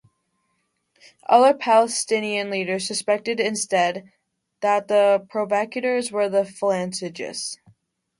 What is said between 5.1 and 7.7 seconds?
provocateurs were the Phalangists.